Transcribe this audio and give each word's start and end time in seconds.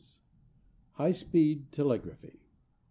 HIGH 0.93 1.11
SPEED 1.11 1.71
TELEGRAPHY. 1.71 2.39